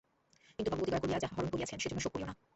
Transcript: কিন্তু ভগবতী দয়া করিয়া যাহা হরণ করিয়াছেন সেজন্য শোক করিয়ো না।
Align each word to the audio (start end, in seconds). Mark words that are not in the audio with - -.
কিন্তু 0.59 0.69
ভগবতী 0.71 0.89
দয়া 0.91 1.03
করিয়া 1.03 1.19
যাহা 1.19 1.33
হরণ 1.35 1.49
করিয়াছেন 1.49 1.77
সেজন্য 1.79 2.01
শোক 2.03 2.11
করিয়ো 2.13 2.29
না। 2.29 2.35